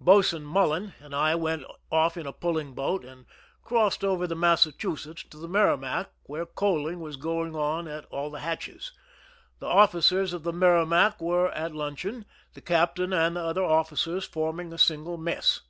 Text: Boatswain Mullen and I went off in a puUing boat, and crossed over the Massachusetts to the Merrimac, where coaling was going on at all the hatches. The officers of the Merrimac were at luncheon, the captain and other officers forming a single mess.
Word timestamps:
Boatswain 0.00 0.44
Mullen 0.44 0.94
and 1.00 1.14
I 1.14 1.34
went 1.34 1.64
off 1.90 2.16
in 2.16 2.26
a 2.26 2.32
puUing 2.32 2.74
boat, 2.74 3.04
and 3.04 3.26
crossed 3.62 4.02
over 4.02 4.26
the 4.26 4.34
Massachusetts 4.34 5.22
to 5.24 5.36
the 5.36 5.46
Merrimac, 5.46 6.08
where 6.22 6.46
coaling 6.46 6.98
was 7.00 7.16
going 7.18 7.54
on 7.54 7.86
at 7.86 8.06
all 8.06 8.30
the 8.30 8.40
hatches. 8.40 8.92
The 9.58 9.66
officers 9.66 10.32
of 10.32 10.44
the 10.44 10.50
Merrimac 10.54 11.20
were 11.20 11.50
at 11.50 11.74
luncheon, 11.74 12.24
the 12.54 12.62
captain 12.62 13.12
and 13.12 13.36
other 13.36 13.62
officers 13.64 14.24
forming 14.24 14.72
a 14.72 14.78
single 14.78 15.18
mess. 15.18 15.60